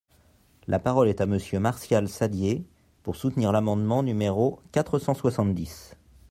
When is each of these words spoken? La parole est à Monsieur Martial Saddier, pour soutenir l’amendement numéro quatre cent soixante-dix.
La 0.65 0.79
parole 0.79 1.09
est 1.09 1.21
à 1.21 1.27
Monsieur 1.27 1.59
Martial 1.59 2.09
Saddier, 2.09 2.65
pour 3.03 3.15
soutenir 3.15 3.51
l’amendement 3.51 4.01
numéro 4.01 4.59
quatre 4.71 4.97
cent 4.97 5.13
soixante-dix. 5.13 5.95